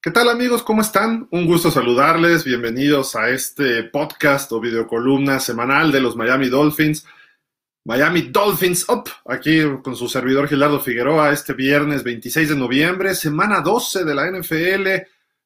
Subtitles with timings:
[0.00, 0.62] ¿Qué tal amigos?
[0.62, 1.26] ¿Cómo están?
[1.32, 2.44] Un gusto saludarles.
[2.44, 7.04] Bienvenidos a este podcast o videocolumna semanal de los Miami Dolphins.
[7.84, 13.60] Miami Dolphins Up, aquí con su servidor Gilardo Figueroa, este viernes 26 de noviembre, semana
[13.60, 14.88] 12 de la NFL,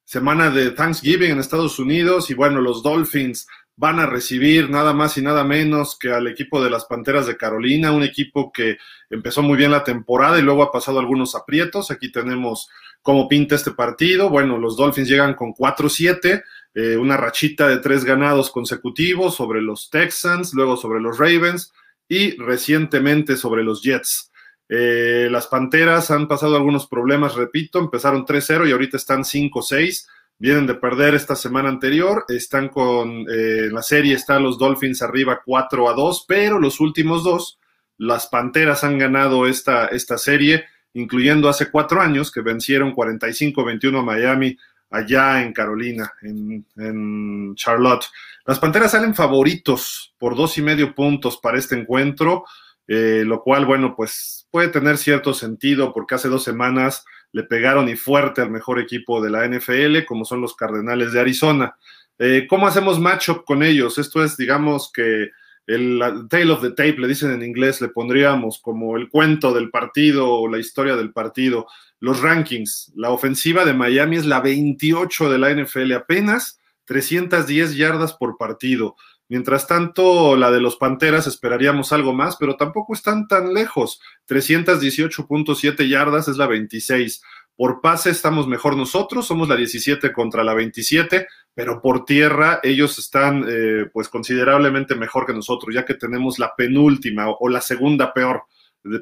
[0.05, 5.17] semana de Thanksgiving en Estados Unidos y bueno, los Dolphins van a recibir nada más
[5.17, 8.77] y nada menos que al equipo de las Panteras de Carolina, un equipo que
[9.11, 11.91] empezó muy bien la temporada y luego ha pasado algunos aprietos.
[11.91, 12.69] Aquí tenemos
[13.01, 14.29] cómo pinta este partido.
[14.31, 16.43] Bueno, los Dolphins llegan con 4-7,
[16.75, 21.73] eh, una rachita de tres ganados consecutivos sobre los Texans, luego sobre los Ravens
[22.09, 24.31] y recientemente sobre los Jets.
[24.69, 30.07] Eh, las Panteras han pasado algunos problemas, repito, empezaron 3-0 y ahorita están 5-6
[30.43, 35.41] vienen de perder esta semana anterior, están con, eh, la serie están los Dolphins arriba
[35.45, 37.61] 4 a 2, pero los últimos dos,
[37.97, 44.03] las Panteras han ganado esta, esta serie, incluyendo hace cuatro años que vencieron 45-21 a
[44.03, 44.59] Miami
[44.91, 48.07] allá en Carolina, en, Charlotte.
[48.45, 52.47] Las Panteras salen favoritos por dos y medio puntos para este encuentro,
[52.89, 57.89] eh, lo cual, bueno, pues puede tener cierto sentido porque hace dos semanas le pegaron
[57.89, 61.77] y fuerte al mejor equipo de la NFL, como son los Cardenales de Arizona.
[62.19, 63.99] Eh, ¿Cómo hacemos matchup con ellos?
[63.99, 65.31] Esto es, digamos que
[65.67, 69.71] el tale of the tape, le dicen en inglés, le pondríamos como el cuento del
[69.71, 71.67] partido o la historia del partido.
[72.01, 78.13] Los rankings, la ofensiva de Miami es la 28 de la NFL, apenas 310 yardas
[78.13, 78.97] por partido.
[79.33, 83.99] Mientras tanto, la de los Panteras esperaríamos algo más, pero tampoco están tan lejos.
[84.29, 87.23] 318.7 yardas es la 26.
[87.57, 92.99] Por pase estamos mejor nosotros, somos la 17 contra la 27, pero por tierra ellos
[92.99, 98.13] están eh, pues considerablemente mejor que nosotros, ya que tenemos la penúltima o, la segunda
[98.13, 98.43] peor,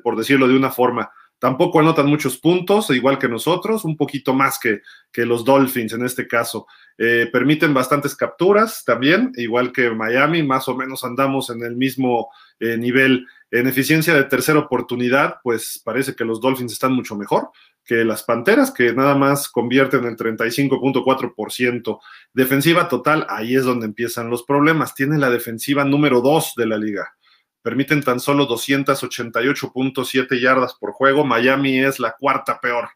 [0.04, 1.10] por decirlo de una forma.
[1.40, 6.04] Tampoco anotan muchos puntos, igual que nosotros, un poquito más que, que los Dolphins en
[6.04, 6.66] este caso.
[6.98, 12.28] Eh, permiten bastantes capturas también, igual que Miami, más o menos andamos en el mismo
[12.60, 13.26] eh, nivel.
[13.50, 17.50] En eficiencia de tercera oportunidad, pues parece que los Dolphins están mucho mejor
[17.86, 21.98] que las Panteras, que nada más convierten el 35.4%.
[22.32, 24.94] Defensiva total, ahí es donde empiezan los problemas.
[24.94, 27.14] Tiene la defensiva número 2 de la liga
[27.62, 31.24] permiten tan solo 288.7 yardas por juego.
[31.24, 32.90] Miami es la cuarta peor.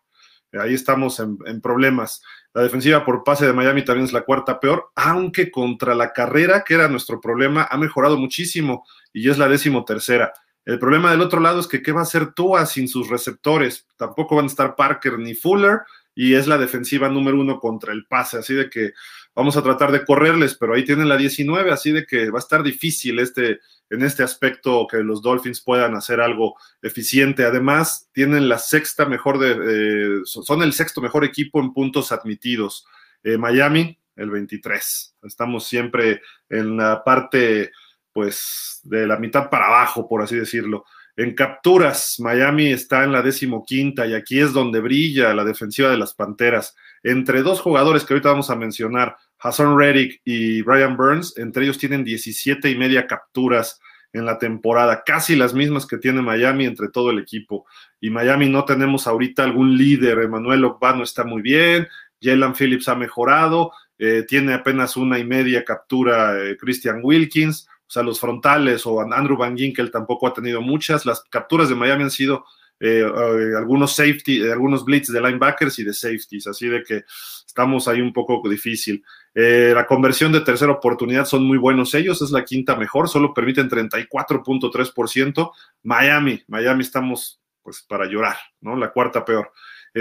[0.61, 2.23] Ahí estamos en, problemas.
[2.53, 6.63] La defensiva por pase de Miami también es la cuarta peor, aunque contra la carrera,
[6.65, 10.33] que era nuestro problema, ha mejorado muchísimo y es la décimo tercera.
[10.65, 13.87] El problema del otro lado es que qué va a hacer Tua sin sus receptores.
[13.97, 15.81] Tampoco van a estar Parker ni Fuller
[16.15, 18.39] y es la defensiva número uno contra el pase.
[18.39, 18.93] Así de que
[19.35, 22.43] vamos a tratar de correrles, pero ahí tienen la 19, así de que va a
[22.43, 27.45] estar difícil este, en este aspecto que los Dolphins puedan hacer algo eficiente.
[27.45, 32.87] Además, tienen la sexta mejor de, son el sexto mejor equipo en puntos admitidos.
[33.23, 35.17] Eh, Miami, el 23.
[35.23, 37.73] Estamos siempre en la parte,
[38.13, 40.85] pues, de la mitad para abajo, por así decirlo.
[41.17, 45.97] En capturas, Miami está en la decimoquinta y aquí es donde brilla la defensiva de
[45.97, 46.75] las Panteras.
[47.05, 51.77] Entre dos jugadores que ahorita vamos a mencionar, Hassan Reddick y Brian Burns, entre ellos
[51.77, 53.79] tienen 17 y media capturas
[54.15, 57.67] en la temporada, casi las mismas que tiene Miami entre todo el equipo.
[58.01, 61.87] Y Miami no tenemos ahorita algún líder, Emanuel Ogbano está muy bien,
[62.23, 67.91] Jalen Phillips ha mejorado, eh, tiene apenas una y media captura eh, Christian Wilkins, o
[67.91, 71.05] sea, los frontales o Andrew Van Ginkel tampoco ha tenido muchas.
[71.05, 72.47] Las capturas de Miami han sido
[72.81, 73.05] eh,
[73.57, 77.05] algunos safety, algunos blitz de linebackers y de safeties, así de que
[77.47, 79.05] estamos ahí un poco difícil.
[79.35, 83.69] La conversión de tercera oportunidad son muy buenos ellos, es la quinta mejor, solo permiten
[83.69, 85.51] 34.3%.
[85.83, 88.77] Miami, Miami estamos pues para llorar, ¿no?
[88.77, 89.51] La cuarta peor.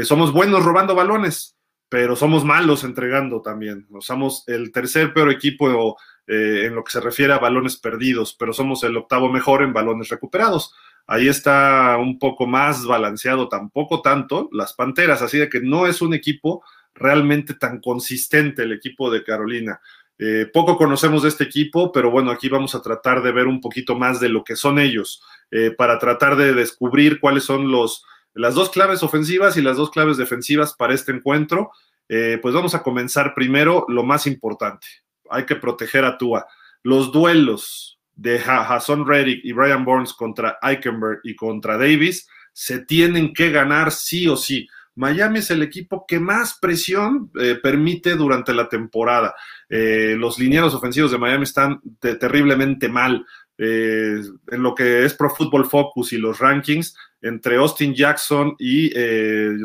[0.04, 1.58] somos buenos robando balones,
[1.90, 3.88] pero somos malos entregando también.
[4.00, 5.98] Somos el tercer peor equipo
[6.28, 9.74] eh, en lo que se refiere a balones perdidos, pero somos el octavo mejor en
[9.74, 10.74] balones recuperados.
[11.06, 16.02] Ahí está un poco más balanceado, tampoco tanto, las Panteras, así de que no es
[16.02, 16.64] un equipo
[16.96, 19.80] realmente tan consistente el equipo de Carolina.
[20.18, 23.62] Eh, poco conocemos de este equipo, pero bueno, aquí vamos a tratar de ver un
[23.62, 27.72] poquito más de lo que son ellos, eh, para tratar de descubrir cuáles son
[28.34, 31.72] las dos claves ofensivas y las dos claves defensivas para este encuentro.
[32.08, 34.86] pues vamos a comenzar primero lo más importante
[35.34, 36.48] hay que proteger a Tua.
[36.84, 43.34] Los duelos de Hassan Reddick y Brian Burns contra Eichenberg y contra Davis se tienen
[43.34, 44.68] que ganar sí o sí.
[44.96, 49.36] Miami es el equipo que más presión eh, permite durante la temporada.
[49.70, 53.26] Eh, los linieros ofensivos de Miami están terriblemente mal.
[53.58, 54.20] Eh,
[54.52, 58.92] en lo que es Pro Football Focus y los rankings, entre Austin Jackson y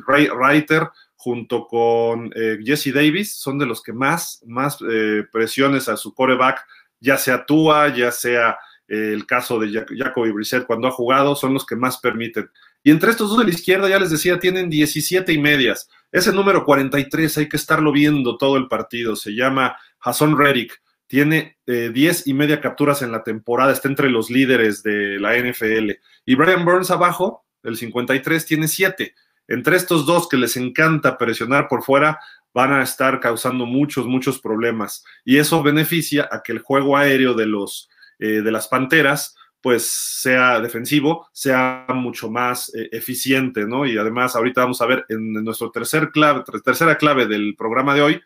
[0.06, 0.88] Ray Reiter
[1.18, 6.14] junto con eh, Jesse Davis, son de los que más, más eh, presiones a su
[6.14, 6.64] coreback,
[7.00, 11.54] ya sea Tua, ya sea eh, el caso de Jacoby Brissett cuando ha jugado, son
[11.54, 12.48] los que más permiten.
[12.88, 15.90] Y entre estos dos de la izquierda, ya les decía, tienen 17 y medias.
[16.10, 19.14] Ese número 43 hay que estarlo viendo todo el partido.
[19.14, 20.80] Se llama Jason Reddick.
[21.06, 23.74] Tiene 10 y media capturas en la temporada.
[23.74, 25.98] Está entre los líderes de la NFL.
[26.24, 29.14] Y Brian Burns abajo, el 53, tiene 7
[29.48, 32.20] entre estos dos que les encanta presionar por fuera,
[32.54, 35.04] van a estar causando muchos, muchos problemas.
[35.26, 39.86] Y eso beneficia a que el juego aéreo de, los, eh, de las Panteras pues
[40.20, 43.86] sea defensivo, sea mucho más eh, eficiente, ¿no?
[43.86, 48.02] Y además ahorita vamos a ver en nuestro tercer clave, tercera clave del programa de
[48.02, 48.20] hoy,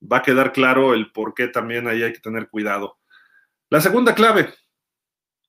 [0.00, 2.98] va a quedar claro el por qué también ahí hay que tener cuidado.
[3.70, 4.54] La segunda clave,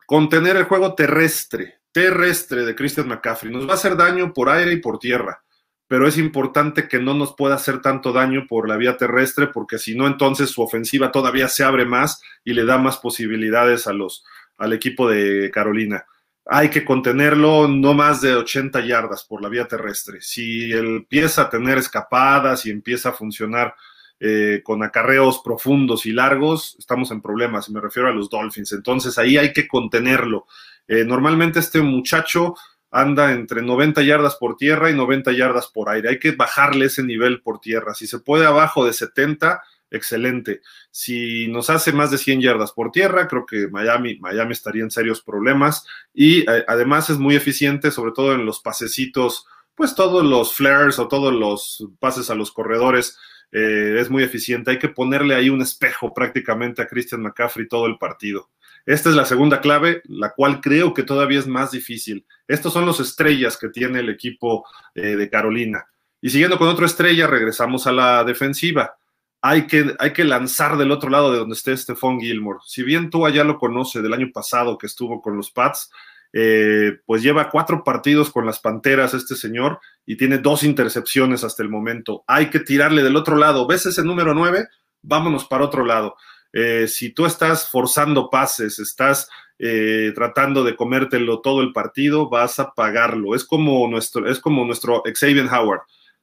[0.06, 3.52] contener el juego terrestre terrestre de Christian McCaffrey.
[3.52, 5.44] Nos va a hacer daño por aire y por tierra,
[5.88, 9.78] pero es importante que no nos pueda hacer tanto daño por la vía terrestre, porque
[9.78, 13.94] si no, entonces su ofensiva todavía se abre más y le da más posibilidades a
[13.94, 14.24] los,
[14.60, 16.06] al equipo de Carolina.
[16.46, 20.22] Hay que contenerlo no más de 80 yardas por la vía terrestre.
[20.22, 23.76] Si él empieza a tener escapadas y empieza a funcionar
[24.20, 28.74] eh, con acarreos profundos y largos, estamos en problemas, me refiero a los Dolphins.
[28.74, 30.46] Entonces ahí hay que contenerlo.
[30.88, 32.56] Eh, normalmente este muchacho
[32.92, 36.10] anda entre 90 yardas por tierra y 90 yardas por aire.
[36.10, 37.94] Hay que bajarle ese nivel por tierra.
[37.94, 40.62] Si se puede abajo de 70, excelente.
[40.92, 44.92] Si nos hace más de 100 yardas por tierra, creo que Miami, Miami estaría en
[44.92, 45.86] serios problemas.
[46.14, 49.46] Y eh, además es muy eficiente, sobre todo en los pasecitos,
[49.76, 53.18] pues todos los flares o todos los pases a los corredores.
[53.52, 54.72] Eh, es muy eficiente.
[54.72, 58.50] Hay que ponerle ahí un espejo prácticamente a Christian McCaffrey todo el partido.
[58.86, 62.26] Esta es la segunda clave, la cual creo que todavía es más difícil.
[62.48, 64.66] Estos son los estrellas que tiene el equipo
[64.96, 65.86] eh, de Carolina.
[66.22, 68.98] Y siguiendo con otra estrella, regresamos a la defensiva.
[69.42, 72.60] Hay que, hay que lanzar del otro lado de donde esté Stephon Gilmore.
[72.66, 75.90] Si bien tú ya lo conoce del año pasado que estuvo con los Pats,
[76.32, 81.64] eh, pues lleva cuatro partidos con las Panteras este señor y tiene dos intercepciones hasta
[81.64, 82.24] el momento.
[82.28, 83.66] Hay que tirarle del otro lado.
[83.66, 84.68] ¿Ves ese número nueve?
[85.02, 86.16] Vámonos para otro lado.
[86.52, 92.60] Eh, si tú estás forzando pases, estás eh, tratando de comértelo todo el partido, vas
[92.60, 93.36] a pagarlo.
[93.36, 95.82] Es como nuestro, es como nuestro Xavier Howard.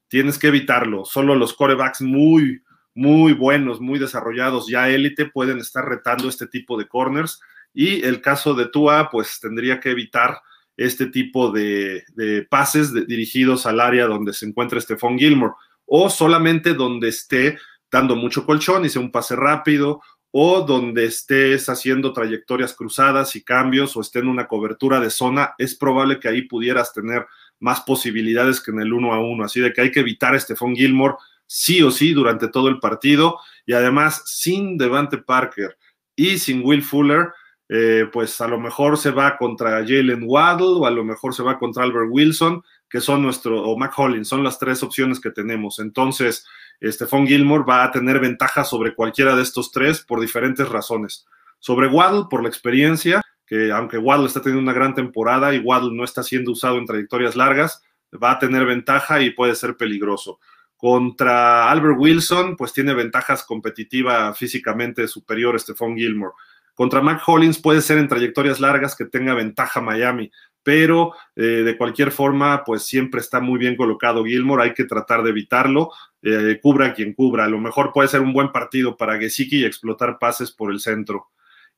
[0.09, 1.05] Tienes que evitarlo.
[1.05, 2.63] Solo los corebacks muy,
[2.97, 7.41] muy buenos, muy desarrollados, ya élite, pueden estar retando este tipo de corners.
[7.75, 10.41] Y el caso de Tua, pues tendría que evitar
[10.79, 12.05] este tipo de,
[12.49, 15.55] pases dirigidos al área donde se encuentra Stephon Gilmore
[15.85, 17.59] o solamente donde esté
[17.91, 23.45] dando mucho colchón y sea un pase rápido o donde estés haciendo trayectorias cruzadas y
[23.45, 27.27] cambios o esté en una cobertura de zona, es probable que ahí pudieras tener
[27.59, 29.45] más posibilidades que en el uno a uno.
[29.45, 31.15] Así de que hay que evitar a Stephon Gilmore
[31.47, 35.77] sí o sí durante todo el partido y además sin Devante Parker
[36.15, 37.33] y sin Will Fuller,
[37.69, 41.43] eh, pues a lo mejor se va contra Jalen Waddle o a lo mejor se
[41.43, 45.31] va contra Albert Wilson, que son nuestro, o Mac Hollins, son las tres opciones que
[45.31, 45.79] tenemos.
[45.79, 46.47] Entonces,
[46.83, 51.27] Stephon Gilmore va a tener ventaja sobre cualquiera de estos tres por diferentes razones.
[51.59, 55.97] Sobre Waddle, por la experiencia, que aunque Waddle está teniendo una gran temporada y Waddle
[55.97, 57.83] no está siendo usado en trayectorias largas,
[58.23, 60.39] va a tener ventaja y puede ser peligroso.
[60.77, 66.35] Contra Albert Wilson, pues tiene ventajas competitivas físicamente superiores Stephon Gilmore.
[66.75, 70.31] Contra Mac Hollins puede ser en trayectorias largas que tenga ventaja Miami,
[70.63, 75.23] pero eh, de cualquier forma, pues siempre está muy bien colocado Gilmore, hay que tratar
[75.23, 75.91] de evitarlo,
[76.23, 79.65] eh, cubra quien cubra, a lo mejor puede ser un buen partido para Gesicki y
[79.65, 81.29] explotar pases por el centro.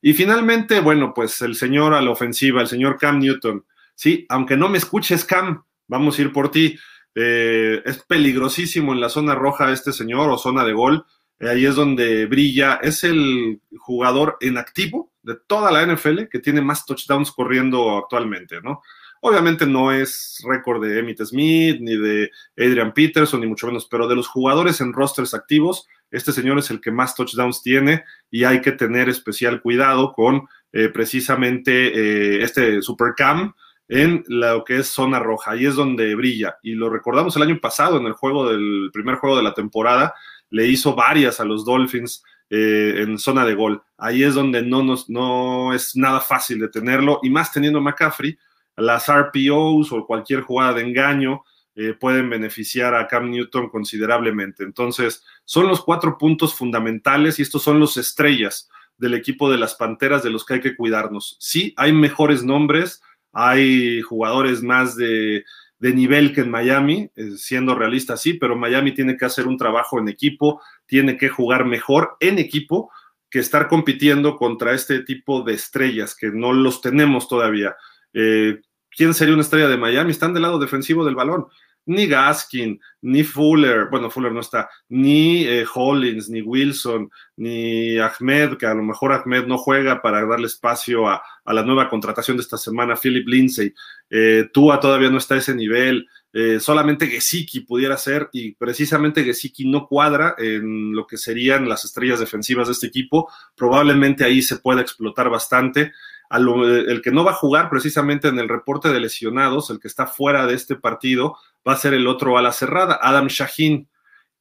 [0.01, 3.63] Y finalmente, bueno, pues el señor a la ofensiva, el señor Cam Newton,
[3.95, 6.77] sí, aunque no me escuches Cam, vamos a ir por ti,
[7.15, 11.05] eh, es peligrosísimo en la zona roja este señor o zona de gol,
[11.39, 16.61] ahí es donde brilla, es el jugador en activo de toda la NFL que tiene
[16.61, 18.81] más touchdowns corriendo actualmente, ¿no?
[19.21, 24.07] Obviamente no es récord de Emmitt Smith, ni de Adrian Peterson, ni mucho menos, pero
[24.07, 28.45] de los jugadores en rosters activos, este señor es el que más touchdowns tiene y
[28.45, 33.53] hay que tener especial cuidado con eh, precisamente eh, este Supercam
[33.89, 35.51] en lo que es zona roja.
[35.51, 36.57] Ahí es donde brilla.
[36.61, 40.13] Y lo recordamos el año pasado en el juego del primer juego de la temporada,
[40.51, 43.81] le hizo varias a los Dolphins eh, en zona de gol.
[43.97, 48.37] Ahí es donde no, nos, no es nada fácil de tenerlo, y más teniendo McCaffrey,
[48.77, 51.43] las RPOs o cualquier jugada de engaño
[51.75, 54.63] eh, pueden beneficiar a Cam Newton considerablemente.
[54.63, 59.75] Entonces, son los cuatro puntos fundamentales y estos son los estrellas del equipo de las
[59.75, 61.37] Panteras de los que hay que cuidarnos.
[61.39, 65.43] Sí, hay mejores nombres, hay jugadores más de
[65.79, 69.99] nivel que en Miami, eh, siendo realista sí, pero Miami tiene que hacer un trabajo
[69.99, 72.91] en equipo, tiene que jugar mejor en equipo
[73.29, 77.75] que estar compitiendo contra este tipo de estrellas que no los tenemos todavía.
[78.13, 78.59] Eh,
[78.89, 80.11] ¿Quién sería una estrella de Miami?
[80.11, 81.45] Están del lado defensivo del balón
[81.89, 88.57] ni Gaskin, ni Fuller, bueno, Fuller no está, ni eh, Hollins, ni Wilson, ni Ahmed,
[88.57, 92.41] que a lo mejor Ahmed no juega para darle espacio a, la nueva contratación de
[92.41, 93.73] esta semana, Philip Lindsay.
[94.07, 96.07] Eh, Tua todavía no está a ese nivel.
[96.31, 101.85] Eh, solamente Gesicki pudiera ser, y precisamente Gesicki no cuadra en lo que serían las
[101.85, 103.31] estrellas defensivas de este equipo.
[103.55, 105.91] Probablemente ahí se pueda explotar bastante
[106.29, 110.07] el que no va a jugar precisamente en el reporte de lesionados, el que está
[110.07, 113.87] fuera de este partido, va a ser el otro a la cerrada, Adam Shaheen.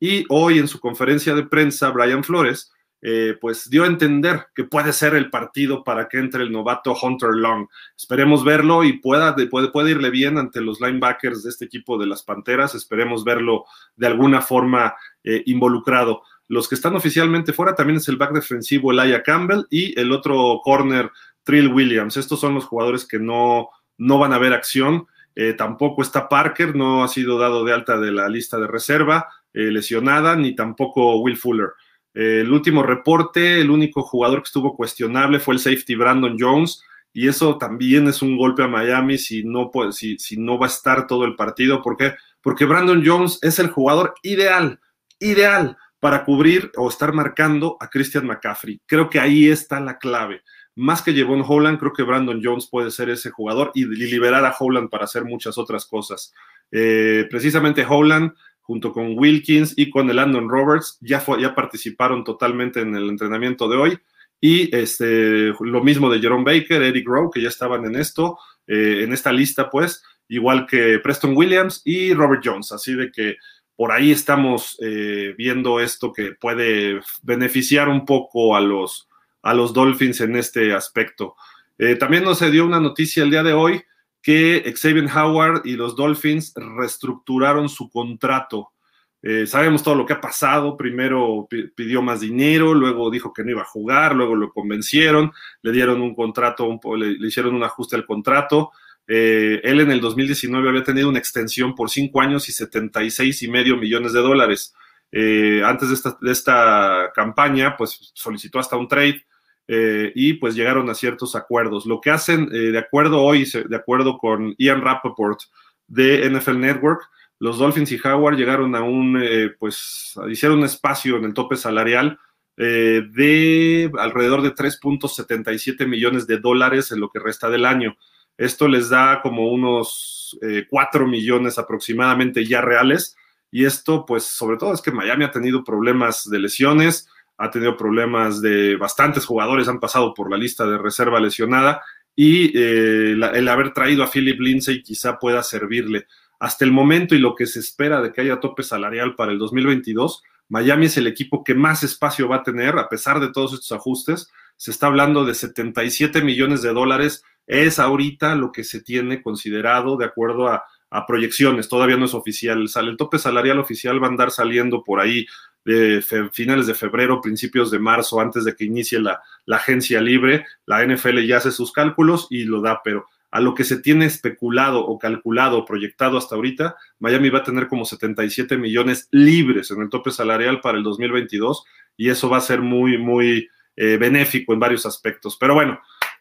[0.01, 4.65] Y hoy en su conferencia de prensa, Brian Flores, eh, pues dio a entender que
[4.65, 7.69] puede ser el partido para que entre el novato Hunter Long.
[7.97, 12.07] Esperemos verlo y pueda, puede, puede irle bien ante los linebackers de este equipo de
[12.07, 12.75] las Panteras.
[12.75, 13.65] Esperemos verlo
[13.97, 16.23] de alguna forma eh, involucrado.
[16.49, 20.61] Los que están oficialmente fuera también es el back defensivo Elijah Campbell y el otro
[20.65, 21.11] corner
[21.49, 22.19] Trill Williams.
[22.19, 25.07] Estos son los jugadores que no, no van a ver acción.
[25.35, 29.29] Eh, tampoco está Parker, no ha sido dado de alta de la lista de reserva,
[29.55, 31.71] eh, lesionada, ni tampoco Will Fuller.
[32.13, 36.83] Eh, el último reporte, el único jugador que estuvo cuestionable fue el safety Brandon Jones,
[37.15, 40.69] y eso también es un golpe a Miami si no, si, si no va a
[40.69, 41.81] estar todo el partido.
[41.81, 42.13] ¿Por qué?
[42.43, 44.81] Porque Brandon Jones es el jugador ideal,
[45.19, 48.83] ideal para cubrir o estar marcando a Christian McCaffrey.
[48.85, 50.43] Creo que ahí está la clave
[50.79, 54.55] más que Jevon Holland, creo que Brandon Jones puede ser ese jugador y liberar a
[54.57, 56.33] Holland para hacer muchas otras cosas.
[56.71, 62.81] Eh, precisamente Holland, junto con Wilkins y con el Landon Roberts, ya, ya participaron totalmente
[62.81, 63.99] en el entrenamiento de hoy.
[64.41, 69.01] Y este, lo mismo de Jerome Baker, Eric Rowe, que ya estaban en esto, eh,
[69.03, 72.71] en esta lista, pues, igual que Preston Williams y Robert Jones.
[72.71, 73.37] Así de que
[73.75, 79.08] por ahí estamos eh, viendo esto que puede beneficiar un poco a los,
[79.43, 81.37] a los Dolphins en este aspecto.
[81.79, 83.83] Eh, también nos dio una noticia el día de hoy
[84.23, 88.73] que Xavier Howard y los Dolphins reestructuraron su contrato.
[89.21, 90.77] Eh, sabemos todo lo que ha pasado.
[90.77, 95.73] Primero pidió más dinero, luego dijo que no iba a jugar, luego lo convencieron, le
[95.73, 98.71] dieron un contrato, le, hicieron un ajuste al contrato.
[99.07, 103.49] Eh, él en el 2019 había tenido una extensión por cinco años y 76 y
[103.49, 104.75] medio millones de dólares.
[105.13, 109.25] Antes de esta, de esta, campaña, pues solicitó hasta un trade.
[109.71, 111.85] Eh, y pues llegaron a ciertos acuerdos.
[111.85, 115.39] Lo que hacen, eh, de acuerdo hoy, de acuerdo con Ian Rappaport
[115.87, 117.03] de NFL Network,
[117.39, 121.57] los Dolphins y Howard llegaron a un, eh, pues, hicieron un espacio en el tope
[121.57, 122.19] salarial
[122.57, 127.97] de alrededor de 3.77 millones de dólares en lo que resta del año.
[128.37, 130.37] Esto les da como unos
[130.69, 133.17] 4 millones aproximadamente ya reales.
[133.51, 137.77] Y esto, pues, sobre todo es que Miami ha tenido problemas de lesiones, ha tenido
[137.77, 141.83] problemas de bastantes jugadores, han pasado por la lista de reserva lesionada
[142.15, 146.07] y eh, el haber traído a Philip Lindsay quizá pueda servirle.
[146.41, 149.39] Hasta el momento y lo que se espera de que haya tope salarial para el
[149.39, 153.53] 2022, Miami es el equipo que más espacio va a tener a pesar de todos
[153.53, 154.33] estos ajustes.
[154.57, 157.23] Se está hablando de 77 millones de dólares.
[157.47, 161.69] Es ahorita lo que se tiene considerado de acuerdo a, a proyecciones.
[161.69, 162.67] Todavía no es oficial.
[162.77, 165.27] El tope salarial oficial va a andar saliendo por ahí
[165.65, 166.03] de
[166.33, 171.19] finales de febrero, principios de marzo, antes de que inicie la, agencia libre, la NFL
[171.27, 174.99] ya hace sus cálculos y lo da, pero a lo que se tiene especulado o
[174.99, 180.11] calculado proyectado hasta ahorita, Miami va a tener como 77 millones libres en el tope
[180.11, 181.65] salarial para el 2022
[181.99, 185.37] y eso va a ser muy, muy eh, benéfico en varios aspectos.
[185.39, 185.79] Pero bueno,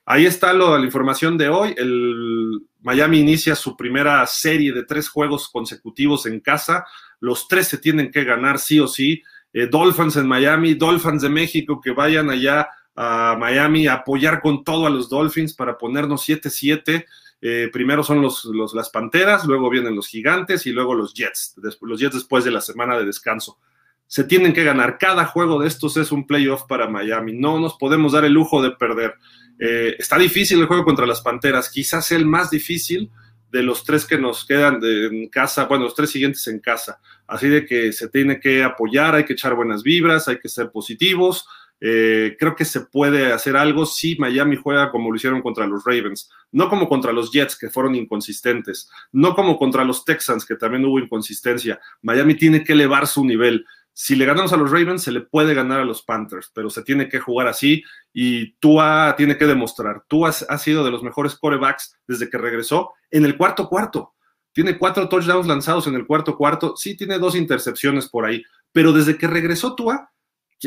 [0.07, 1.75] ahí está lo, la información de hoy.
[1.77, 6.85] El Miami inicia su primera serie de tres juegos consecutivos en casa.
[7.19, 9.21] Los tres se tienen que ganar sí o sí.
[9.53, 14.63] Eh, Dolphins en Miami, Dolphins de México, que vayan allá a Miami a apoyar con
[14.63, 17.05] todo a los Dolphins para ponernos 7-7.
[17.41, 21.99] Eh, primero son los, las Panteras, luego vienen los Gigantes y luego los Jets, los
[21.99, 23.59] Jets después de la semana de descanso.
[24.07, 24.97] Se tienen que ganar.
[24.97, 27.33] Cada juego de estos es un playoff para Miami.
[27.33, 29.15] No nos podemos dar el lujo de perder.
[29.59, 33.11] Eh, está difícil el juego contra las Panteras, quizás el más difícil
[33.51, 36.99] de los tres que nos quedan en casa, bueno, los tres siguientes en casa.
[37.25, 40.69] Así de que se tiene que apoyar, hay que echar buenas vibras, hay que ser
[40.71, 41.47] positivos.
[41.79, 45.83] Eh, creo que se puede hacer algo si Miami juega como lo hicieron contra los
[45.85, 50.55] Ravens, no como contra los Jets, que fueron inconsistentes, no como contra los Texans, que
[50.55, 51.79] también hubo inconsistencia.
[52.01, 53.65] Miami tiene que elevar su nivel.
[53.99, 56.83] Si le ganamos a los Ravens, se le puede ganar a los Panthers, pero se
[56.83, 60.03] tiene que jugar así y Tua tiene que demostrar.
[60.07, 64.13] Tua ha sido de los mejores corebacks desde que regresó en el cuarto cuarto.
[64.51, 68.93] tiene cuatro touchdowns lanzados en el cuarto cuarto, sí tiene dos intercepciones por ahí, pero
[68.93, 70.11] desde que regresó Tua,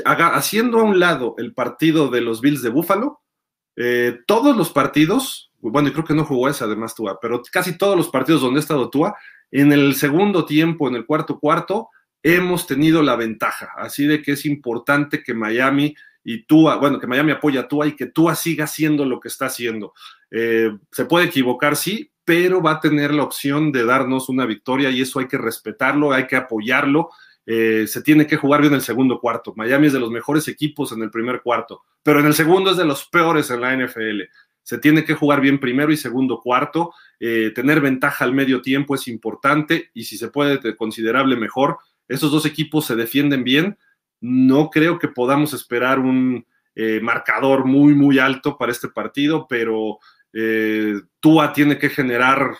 [0.04, 3.20] haciendo a un lado el partido de los Bills de Buffalo,
[3.76, 7.78] eh, todos los partidos, bueno, y creo que no jugó ese además Tua, pero casi
[7.78, 9.16] todos los partidos donde ha estado Tua,
[9.52, 11.90] en el segundo tiempo, en el cuarto cuarto,
[12.22, 13.70] hemos tenido la ventaja.
[13.76, 17.86] Así de que es importante que Miami y Tua, bueno, que Miami apoya a Tua
[17.86, 19.94] y que Tua siga haciendo lo que está haciendo.
[20.30, 24.90] Eh, se puede equivocar, sí, pero va a tener la opción de darnos una victoria
[24.90, 27.10] y eso hay que respetarlo, hay que apoyarlo.
[27.46, 29.54] Eh, se tiene que jugar bien el segundo cuarto.
[29.56, 32.76] Miami es de los mejores equipos en el primer cuarto, pero en el segundo es
[32.76, 34.22] de los peores en la NFL.
[34.62, 36.92] Se tiene que jugar bien primero y segundo cuarto.
[37.18, 41.78] Eh, tener ventaja al medio tiempo es importante y si se puede considerable mejor.
[42.10, 43.78] Esos dos equipos se defienden bien.
[44.20, 49.98] No creo que podamos esperar un eh, marcador muy, muy alto para este partido, pero
[50.32, 52.54] eh, Tua tiene que generar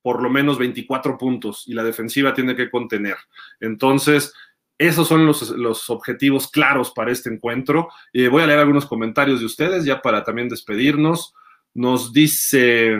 [0.00, 3.16] por lo menos 24 puntos y la defensiva tiene que contener.
[3.60, 4.32] Entonces,
[4.78, 7.88] esos son los, objetivos claros para este encuentro.
[8.14, 11.34] Eh, voy a leer algunos comentarios de ustedes ya para también despedirnos.
[11.74, 12.96] Nos dice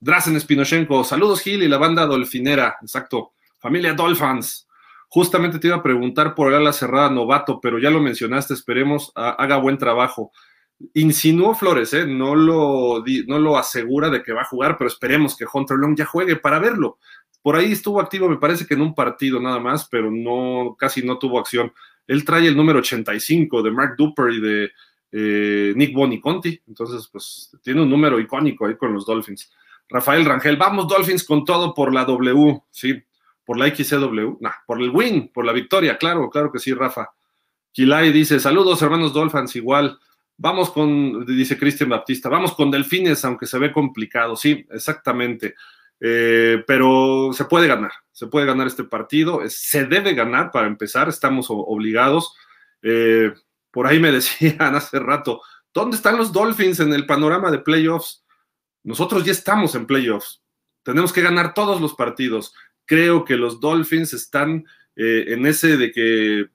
[0.00, 4.65] Drazen Spinochenko, saludos Gil y la banda dolfinera, exacto, familia Dolphins.
[5.16, 9.12] Justamente te iba a preguntar por el ala cerrada novato, pero ya lo mencionaste, esperemos
[9.14, 10.30] haga buen trabajo.
[10.92, 12.06] Insinuó Flores, ¿eh?
[12.06, 15.96] no, lo, no lo asegura de que va a jugar, pero esperemos que Hunter Long
[15.96, 16.98] ya juegue para verlo.
[17.40, 21.02] Por ahí estuvo activo, me parece que en un partido nada más, pero no, casi
[21.02, 21.72] no tuvo acción.
[22.06, 24.70] Él trae el número 85 de Mark Duper y de
[25.12, 29.50] eh, Nick Boniconti, entonces pues tiene un número icónico ahí con los Dolphins.
[29.88, 33.02] Rafael Rangel, vamos Dolphins con todo por la W, sí,
[33.46, 37.10] por la XCW, no, por el win, por la victoria, claro, claro que sí, Rafa.
[37.72, 39.98] Kilay dice, saludos hermanos Dolphins, igual.
[40.36, 45.54] Vamos con, dice Cristian Baptista, vamos con Delfines, aunque se ve complicado, sí, exactamente.
[46.00, 51.08] Eh, pero se puede ganar, se puede ganar este partido, se debe ganar para empezar,
[51.08, 52.34] estamos obligados.
[52.82, 53.32] Eh,
[53.70, 55.40] por ahí me decían hace rato,
[55.72, 58.24] ¿dónde están los Dolphins en el panorama de playoffs?
[58.82, 60.42] Nosotros ya estamos en playoffs,
[60.82, 62.52] tenemos que ganar todos los partidos.
[62.86, 64.64] Creo que los Dolphins están
[64.96, 66.46] eh, en ese de que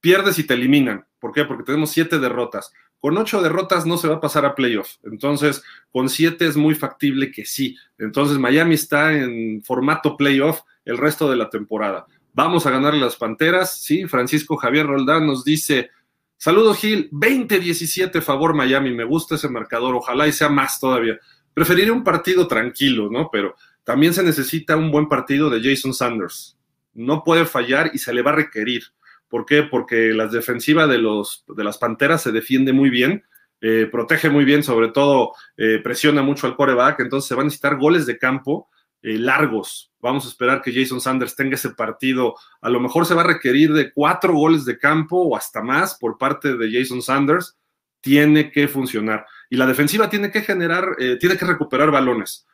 [0.00, 1.06] pierdes y te eliminan.
[1.18, 1.44] ¿Por qué?
[1.44, 2.72] Porque tenemos siete derrotas.
[3.00, 4.94] Con ocho derrotas no se va a pasar a playoff.
[5.02, 7.76] Entonces, con siete es muy factible que sí.
[7.98, 12.06] Entonces, Miami está en formato playoff el resto de la temporada.
[12.32, 13.80] Vamos a ganar las Panteras.
[13.80, 15.90] Sí, Francisco Javier Roldán nos dice,
[16.36, 18.92] saludos Gil, 20-17 favor Miami.
[18.92, 19.94] Me gusta ese marcador.
[19.94, 21.18] Ojalá y sea más todavía.
[21.52, 23.28] Preferiría un partido tranquilo, ¿no?
[23.30, 26.58] Pero también se necesita un buen partido de Jason Sanders.
[26.94, 28.82] No puede fallar y se le va a requerir.
[29.28, 29.62] ¿Por qué?
[29.62, 33.24] Porque la defensiva de, los, de las Panteras se defiende muy bien,
[33.60, 37.44] eh, protege muy bien, sobre todo eh, presiona mucho al coreback, entonces se van a
[37.46, 38.68] necesitar goles de campo
[39.02, 39.90] eh, largos.
[40.00, 42.34] Vamos a esperar que Jason Sanders tenga ese partido.
[42.60, 45.96] A lo mejor se va a requerir de cuatro goles de campo o hasta más
[45.98, 47.56] por parte de Jason Sanders.
[48.00, 49.26] Tiene que funcionar.
[49.48, 50.84] Y la defensiva tiene que generar,
[51.18, 52.46] tiene que recuperar balones.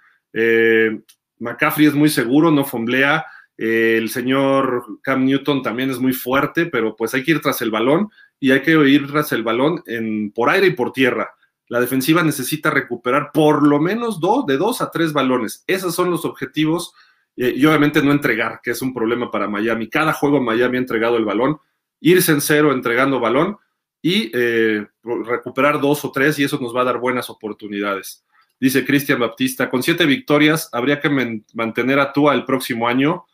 [1.41, 3.27] McCaffrey es muy seguro, no fomblea
[3.61, 7.71] el señor Cam Newton también es muy fuerte, pero pues hay que ir tras el
[7.71, 11.35] balón y hay que ir tras el balón en, por aire y por tierra.
[11.69, 15.63] La defensiva necesita recuperar por lo menos dos, de dos a tres balones.
[15.67, 16.95] Esos son los objetivos
[17.37, 19.91] eh, y obviamente no entregar, que es un problema para Miami.
[19.91, 21.59] Cada juego Miami ha entregado el balón,
[22.01, 23.59] irse en cero entregando balón
[24.01, 28.25] y eh, recuperar dos o tres y eso nos va a dar buenas oportunidades.
[28.61, 31.09] Dice Cristian Baptista, con siete victorias habría que
[31.55, 33.25] mantener a Tua el próximo año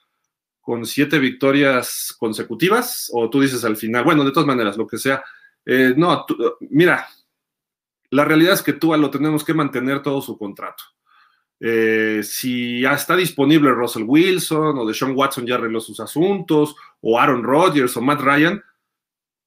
[0.60, 4.98] con siete victorias consecutivas, o tú dices al final, bueno, de todas maneras, lo que
[4.98, 5.22] sea.
[5.64, 6.26] Eh, no,
[6.70, 7.06] mira,
[8.10, 10.82] la realidad es que tú lo tenemos que mantener todo su contrato.
[11.58, 17.18] Eh, si ya está disponible Russell Wilson o Deshaun Watson ya arregló sus asuntos, o
[17.18, 18.62] Aaron Rodgers o Matt Ryan,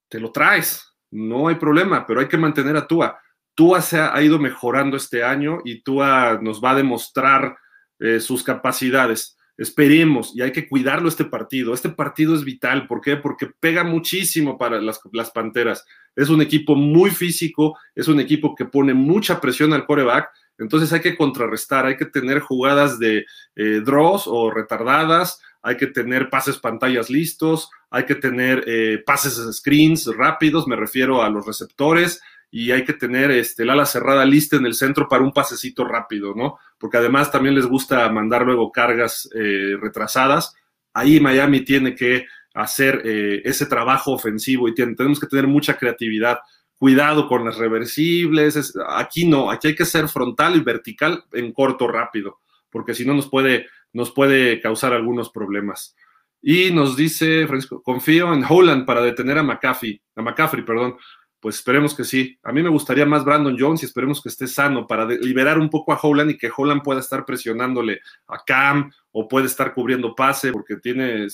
[0.07, 3.19] te lo traes, no hay problema, pero hay que mantener a Tua.
[3.59, 7.57] Tua se ha, ido mejorando este año y Tua nos va a demostrar
[7.99, 9.35] eh, sus capacidades.
[9.57, 11.73] Esperemos, y hay que cuidarlo este partido.
[11.73, 12.87] Este partido es vital.
[12.87, 13.17] ¿Por qué?
[13.17, 15.85] Porque pega muchísimo para las, Panteras.
[16.15, 20.29] Es un equipo muy físico, es un equipo que pone mucha presión al coreback.
[20.57, 23.25] Entonces hay que contrarrestar, hay que tener jugadas de
[23.57, 29.37] eh, draws o retardadas, hay que tener pases pantallas listos, hay que tener eh, pases
[29.57, 34.25] screens rápidos, me refiero a los receptores, y hay que tener este, el ala cerrada
[34.25, 36.57] lista en el centro para un pasecito rápido, ¿no?
[36.77, 40.55] Porque además también les gusta mandar luego cargas eh, retrasadas.
[40.93, 46.39] Ahí Miami tiene que hacer eh, ese trabajo ofensivo y tenemos que tener mucha creatividad.
[46.77, 48.73] Cuidado con las reversibles.
[48.87, 53.13] aquí no, aquí hay que ser frontal y vertical en corto, rápido, porque si no
[53.13, 55.95] nos puede nos puede causar algunos problemas.
[56.41, 60.95] Y nos dice Francisco, confío en Holland para detener a McCaffrey, a McCaffrey, perdón.
[61.39, 62.37] Pues esperemos que sí.
[62.43, 65.69] A mí me gustaría más Brandon Jones y esperemos que esté sano para liberar un
[65.69, 70.13] poco a Holland y que Holland pueda estar presionándole a Cam o puede estar cubriendo
[70.15, 71.27] pase porque tiene,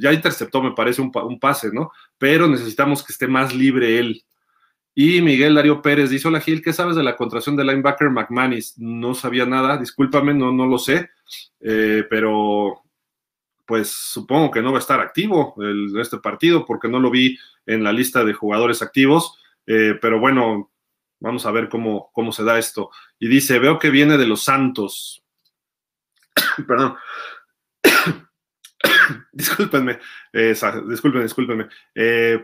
[0.00, 1.10] ya interceptó me parece un,
[1.40, 1.90] pase, ¿no?
[2.16, 4.24] Pero necesitamos que esté más libre él.
[4.94, 8.78] Y Miguel Darío Pérez dice, hola Gil, ¿qué sabes de la contracción del linebacker McManus?
[8.78, 11.10] No sabía nada, discúlpame, no, no lo sé,
[11.60, 12.82] eh, pero
[13.70, 17.38] pues supongo que no va a estar activo el, este partido porque no lo vi
[17.66, 20.72] en la lista de jugadores activos, eh, pero bueno,
[21.20, 22.90] vamos a ver cómo, cómo se da esto.
[23.20, 25.22] Y dice, veo que viene de los Santos.
[26.66, 26.96] Perdón.
[29.32, 30.00] discúlpenme,
[30.32, 30.56] eh,
[30.88, 31.68] discúlpenme,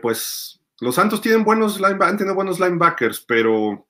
[0.01, 3.85] pues los Santos tienen buenos han tenido buenos linebackers, pero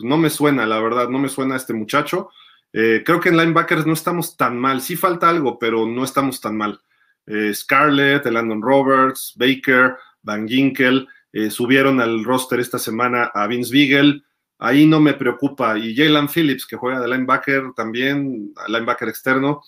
[0.00, 2.28] no me suena, la verdad, no me suena este muchacho.
[2.76, 4.80] Eh, creo que en linebackers no estamos tan mal.
[4.80, 6.80] Sí falta algo, pero no estamos tan mal.
[7.24, 13.72] Eh, Scarlett, Landon Roberts, Baker, Van Ginkel, eh, subieron al roster esta semana a Vince
[13.72, 14.22] Beagle.
[14.58, 15.78] Ahí no me preocupa.
[15.78, 19.62] Y Jalen Phillips, que juega de linebacker también, linebacker externo,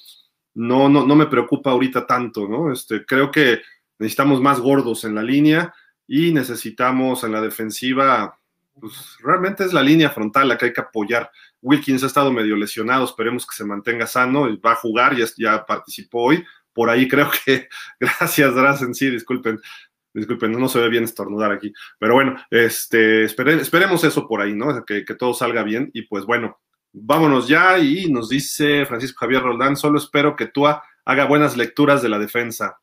[0.54, 2.72] no, no, no me preocupa ahorita tanto, ¿no?
[2.72, 3.60] Este, creo que
[4.00, 5.72] necesitamos más gordos en la línea
[6.08, 8.36] y necesitamos en la defensiva,
[8.80, 11.30] pues realmente es la línea frontal la que hay que apoyar.
[11.62, 15.64] Wilkins ha estado medio lesionado, esperemos que se mantenga sano, va a jugar, ya, ya
[15.64, 16.44] participó hoy.
[16.72, 17.68] Por ahí creo que,
[18.00, 19.60] gracias, Drazen, sí, disculpen,
[20.12, 21.72] disculpen, no se ve bien estornudar aquí.
[21.98, 24.84] Pero bueno, este, esperemos eso por ahí, ¿no?
[24.84, 25.90] Que, que todo salga bien.
[25.94, 26.60] Y pues bueno,
[26.92, 27.78] vámonos ya.
[27.78, 32.18] Y nos dice Francisco Javier Roldán, solo espero que tú haga buenas lecturas de la
[32.18, 32.78] defensa.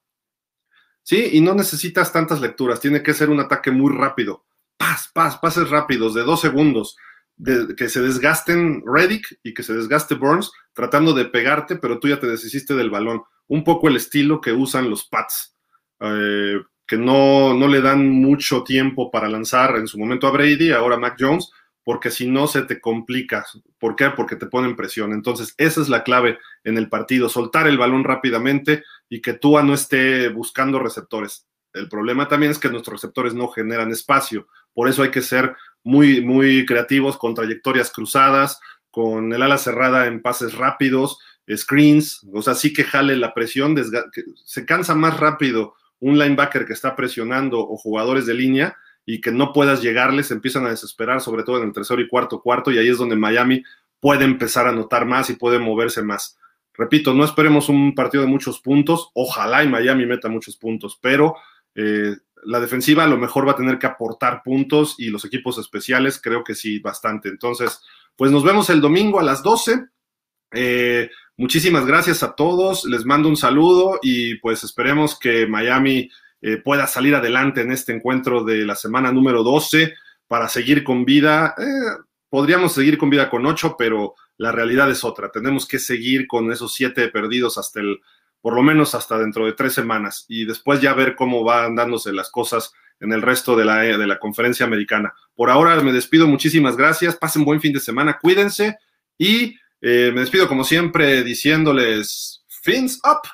[1.03, 1.29] ¿sí?
[1.33, 4.45] Y no necesitas tantas lecturas, tiene que ser un ataque muy rápido.
[4.77, 6.97] Paz, paz, pases rápidos de dos segundos.
[7.35, 12.07] De, que se desgasten Reddick y que se desgaste Burns tratando de pegarte, pero tú
[12.07, 13.23] ya te deshiciste del balón.
[13.47, 15.55] Un poco el estilo que usan los Pats,
[15.99, 20.71] eh, que no, no le dan mucho tiempo para lanzar en su momento a Brady,
[20.71, 21.51] ahora a Mac Jones,
[21.83, 23.45] porque si no se te complica.
[23.77, 24.09] ¿Por qué?
[24.11, 25.11] Porque te ponen presión.
[25.11, 29.63] Entonces, esa es la clave en el partido, soltar el balón rápidamente y que Tua
[29.63, 31.47] no esté buscando receptores.
[31.73, 34.47] El problema también es que nuestros receptores no generan espacio.
[34.73, 38.59] Por eso hay que ser muy, muy creativos con trayectorias cruzadas,
[38.89, 41.19] con el ala cerrada en pases rápidos,
[41.53, 43.75] screens, o sea, sí que jale la presión,
[44.45, 49.31] se cansa más rápido un linebacker que está presionando o jugadores de línea y que
[49.31, 52.77] no puedas llegarles, empiezan a desesperar, sobre todo en el tercero y cuarto cuarto, y
[52.77, 53.63] ahí es donde Miami
[53.99, 56.37] puede empezar a notar más y puede moverse más.
[56.73, 61.35] Repito, no esperemos un partido de muchos puntos, ojalá y Miami meta muchos puntos, pero
[61.75, 65.57] eh, la defensiva a lo mejor va a tener que aportar puntos y los equipos
[65.57, 67.29] especiales creo que sí, bastante.
[67.29, 67.81] Entonces,
[68.15, 69.85] pues nos vemos el domingo a las 12.
[70.53, 76.09] Eh, muchísimas gracias a todos, les mando un saludo y pues esperemos que Miami
[76.41, 79.93] eh, pueda salir adelante en este encuentro de la semana número 12
[80.27, 81.55] para seguir con vida.
[81.57, 85.31] Eh, podríamos seguir con vida con 8, pero la realidad es otra.
[85.31, 87.99] Tenemos que seguir con esos 7 perdidos hasta el,
[88.43, 92.11] por lo menos hasta dentro de tres semanas y después ya ver cómo van dándose
[92.11, 95.13] las cosas en el resto de la, de la conferencia americana.
[95.33, 98.77] Por ahora me despido, muchísimas gracias, pasen buen fin de semana, cuídense
[99.17, 103.29] y eh, me despido como siempre diciéndoles, fins up.